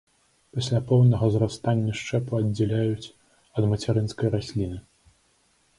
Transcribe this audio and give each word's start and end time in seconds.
Пасля 0.59 0.79
поўнага 0.91 1.25
зрастання 1.35 1.91
шчэпу 1.99 2.41
аддзяляюць 2.41 3.13
ад 3.61 3.69
мацярынскай 3.75 4.27
расліны. 4.39 4.77